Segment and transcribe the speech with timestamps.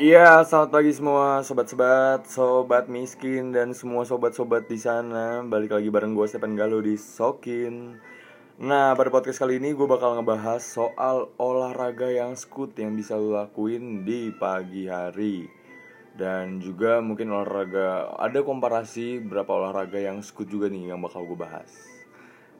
[0.00, 5.44] Iya, selamat pagi semua sobat-sobat, sobat miskin dan semua sobat-sobat di sana.
[5.44, 8.00] Balik lagi bareng gue Stephen Galuh di Sokin.
[8.64, 13.36] Nah, pada podcast kali ini gue bakal ngebahas soal olahraga yang skut yang bisa lo
[13.44, 15.44] lakuin di pagi hari.
[16.16, 21.36] Dan juga mungkin olahraga, ada komparasi berapa olahraga yang skut juga nih yang bakal gue
[21.36, 21.76] bahas.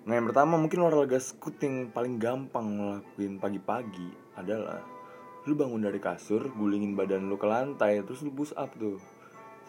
[0.04, 4.99] Nah, yang pertama mungkin olahraga skut yang paling gampang ngelakuin pagi-pagi adalah
[5.48, 9.00] lu bangun dari kasur gulingin badan lu ke lantai terus lu push up tuh.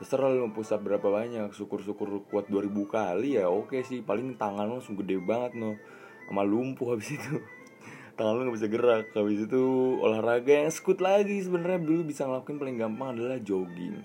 [0.01, 4.03] Terserah lu push up berapa banyak syukur-syukur kuat 2000 kali ya oke sih.
[4.03, 5.79] Paling tangan lu langsung gede banget no.
[6.27, 7.39] Sama lumpuh habis itu.
[8.19, 9.05] Tangan lu gak bisa gerak.
[9.15, 9.63] Habis itu
[10.03, 11.79] olahraga yang skut lagi sebenarnya.
[11.79, 14.03] Lu bisa ngelakuin paling gampang adalah jogging.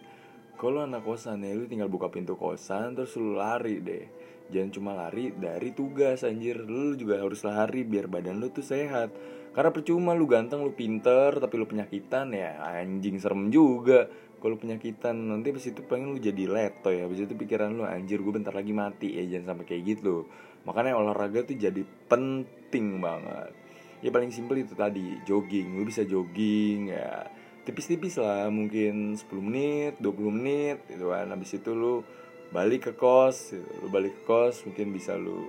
[0.57, 4.07] Kalau anak kosan ya lu tinggal buka pintu kosan terus lu lari deh.
[4.47, 6.63] Jangan cuma lari dari tugas anjir.
[6.63, 9.11] Lu juga harus lari biar badan lu tuh sehat
[9.57, 14.05] karena percuma lu ganteng lu pinter tapi lu penyakitan ya anjing serem juga.
[14.37, 17.09] Kalau penyakitan nanti pas itu pengen lu jadi leto ya.
[17.09, 20.29] Habis itu pikiran lu anjir gue bentar lagi mati ya jangan sampai kayak gitu.
[20.69, 23.57] Makanya olahraga tuh jadi penting banget.
[24.05, 25.81] Ya paling simpel itu tadi jogging.
[25.81, 27.25] Lu bisa jogging ya
[27.65, 28.53] tipis-tipis lah.
[28.53, 31.33] Mungkin 10 menit 20 menit gitu kan.
[31.33, 32.05] Habis itu lu
[32.53, 33.65] balik ke kos gitu.
[33.81, 35.49] lu balik ke kos mungkin bisa lu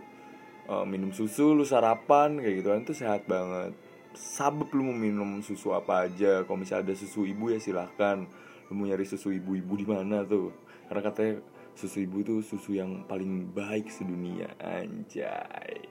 [0.72, 2.80] uh, minum susu lu sarapan kayak gitu kan.
[2.88, 3.87] Itu sehat banget
[4.18, 6.42] sabep lu mau minum susu apa aja.
[6.44, 8.26] Kalau misalnya ada susu ibu ya silahkan.
[8.68, 10.52] Lu mau nyari susu ibu-ibu di mana tuh?
[10.90, 11.34] Karena katanya
[11.78, 14.50] susu ibu tuh susu yang paling baik sedunia.
[14.58, 15.86] Anjay.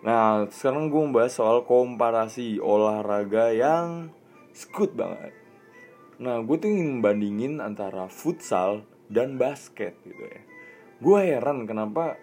[0.00, 4.08] Nah sekarang gue membahas soal komparasi olahraga yang
[4.56, 5.36] skut banget.
[6.16, 10.40] Nah gue tuh ingin membandingin antara futsal dan basket gitu ya.
[11.04, 12.16] Gue heran kenapa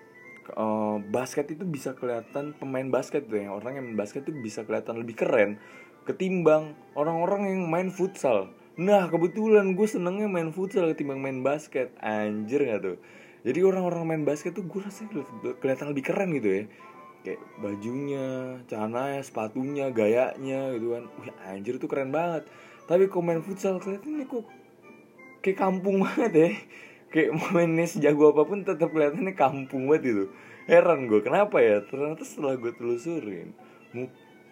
[0.56, 4.64] uh, basket itu bisa kelihatan pemain basket tuh yang orang yang main basket itu bisa
[4.64, 5.60] kelihatan lebih keren
[6.08, 8.56] ketimbang orang-orang yang main futsal.
[8.80, 11.92] Nah kebetulan gue senengnya main futsal ketimbang main basket.
[12.00, 12.98] Anjir gak tuh?
[13.44, 15.04] Jadi orang-orang main basket tuh gue rasa
[15.60, 16.64] kelihatan lebih keren gitu ya.
[17.28, 18.28] Kayak bajunya,
[18.72, 21.04] celananya, sepatunya, gayanya gitu kan.
[21.20, 22.48] Wih anjir tuh keren banget.
[22.88, 24.48] Tapi kalau main futsal kelihatannya kok
[25.44, 26.50] kayak kampung banget ya
[27.14, 30.26] kayak mainnya sejago apa pun tetap kelihatannya kampung banget gitu.
[30.68, 31.80] Heran gue kenapa ya?
[31.84, 33.56] Ternyata setelah gue telusurin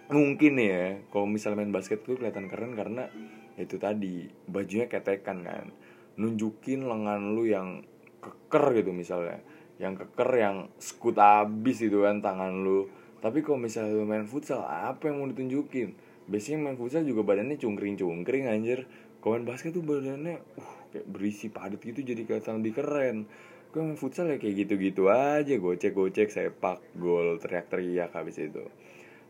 [0.06, 3.10] mungkin ya kalau misalnya main basket tuh kelihatan keren karena
[3.58, 5.72] itu tadi bajunya ketekan kan.
[6.16, 7.84] Nunjukin lengan lu yang
[8.22, 9.42] keker gitu misalnya.
[9.82, 12.88] Yang keker yang skut abis gitu kan tangan lu.
[13.20, 15.98] Tapi kalau misalnya lu main futsal apa yang mau ditunjukin?
[16.30, 18.86] Biasanya main futsal juga badannya cungkring cungkring anjir
[19.34, 23.18] main basket tuh badannya uh kayak berisi padat gitu jadi kelihatan lebih keren.
[23.74, 28.70] Gue main futsal ya kayak gitu-gitu aja gocek gocek sepak gol teriak-teriak habis itu.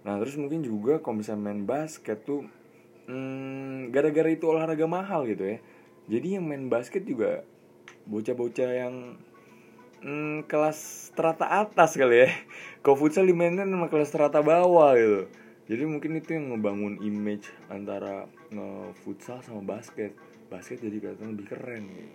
[0.03, 2.45] Nah terus mungkin juga kalau misalnya main basket tuh
[3.07, 5.57] hmm, gara-gara itu olahraga mahal gitu ya.
[6.11, 7.41] Jadi yang main basket juga
[8.05, 9.17] bocah-bocah yang
[10.03, 12.29] hmm, kelas strata atas kali ya.
[12.83, 18.29] Kalau futsal dimainin sama kelas strata bawah gitu jadi mungkin itu yang ngebangun image antara
[18.53, 20.13] uh, futsal sama basket.
[20.45, 22.13] Basket jadi kelihatan lebih keren gitu.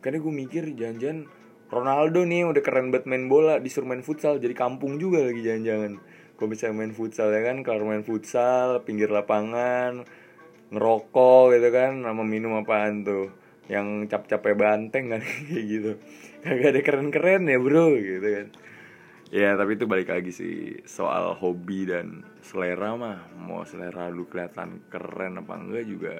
[0.00, 1.28] karena gue mikir jangan-jangan
[1.68, 4.36] Ronaldo nih udah keren banget main bola disuruh main futsal.
[4.36, 5.96] Jadi kampung juga lagi jangan-jangan
[6.36, 7.64] kalau bisa main futsal ya kan?
[7.64, 10.04] Kalau main futsal pinggir lapangan
[10.70, 13.32] ngerokok gitu kan sama minum apaan tuh.
[13.70, 15.92] Yang cap-capek banteng kan kayak gitu.
[16.44, 18.48] Kagak ada keren-keren ya bro gitu kan
[19.30, 23.30] ya tapi itu balik lagi sih soal hobi dan selera mah.
[23.38, 26.16] Mau selera lu kelihatan keren apa enggak juga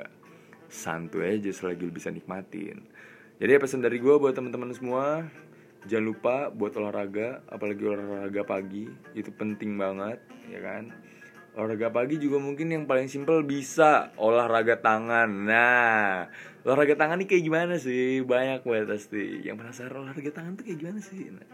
[0.70, 2.86] santuy aja selagi lu bisa nikmatin.
[3.42, 5.26] Jadi pesan dari gue buat teman-teman semua
[5.88, 8.84] jangan lupa buat olahraga apalagi olahraga pagi
[9.18, 10.94] itu penting banget ya kan?
[11.58, 15.26] Olahraga pagi juga mungkin yang paling simpel bisa olahraga tangan.
[15.26, 16.30] Nah
[16.62, 18.22] olahraga tangan ini kayak gimana sih?
[18.22, 19.42] Banyak banget pasti.
[19.42, 21.26] Yang penasaran olahraga tangan tuh kayak gimana sih?
[21.34, 21.48] nah,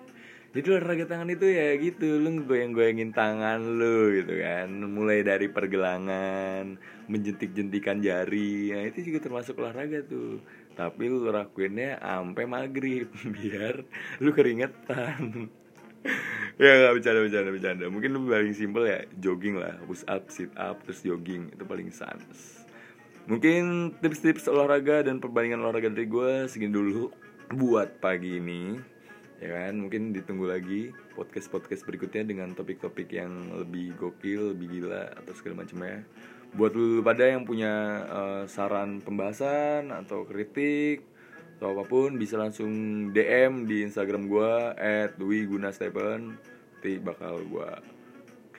[0.57, 4.73] jadi olahraga tangan itu ya gitu lu goyang-goyangin tangan lu gitu kan.
[4.73, 10.41] Mulai dari pergelangan menjentik-jentikan jari nah itu juga termasuk olahraga tuh.
[10.73, 13.85] Tapi lu lakuinnya sampai maghrib biar
[14.25, 15.23] lu keringetan.
[16.57, 17.85] Ya nggak bercanda bercanda bercanda.
[17.93, 19.77] Mungkin lebih paling simpel ya jogging lah.
[19.85, 21.53] Push up sit up terus jogging.
[21.53, 22.65] Itu paling sans
[23.27, 27.11] mungkin tips-tips olahraga dan perbandingan olahraga dari gue segini dulu
[27.51, 28.79] buat pagi ini
[29.43, 29.79] ya kan?
[29.81, 35.65] Mungkin ditunggu lagi podcast podcast berikutnya dengan topik-topik yang lebih gokil lebih gila atau segala
[35.65, 36.05] macamnya.
[36.57, 41.05] Buat lu pada yang punya uh, saran pembahasan atau kritik
[41.57, 42.71] atau apa pun bisa langsung
[43.17, 46.37] DM di Instagram gue at Dwi Guna Stephen
[46.87, 47.71] nanti bakal gue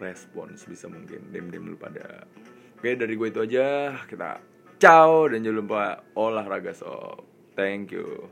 [0.03, 2.27] respons bisa mungkin DM DM lu pada.
[2.75, 3.95] Oke dari gue itu aja.
[4.03, 4.35] Kita
[4.83, 5.83] ciao dan jangan lupa
[6.19, 7.24] olahraga sob.
[7.56, 8.27] Thank you